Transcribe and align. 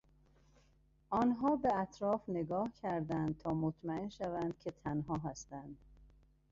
آنها 1.09 1.55
به 1.55 1.75
اطراف 1.75 2.21
نگاه 2.29 2.69
کردند 2.81 3.37
تا 3.37 3.53
مطمئن 3.53 4.09
شوند 4.09 4.59
که 4.59 4.71
تنها 4.71 5.15
هستند. 5.17 5.77